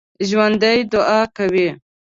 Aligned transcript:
ژوندي 0.27 0.77
دعا 0.91 1.19
کوي 1.37 1.67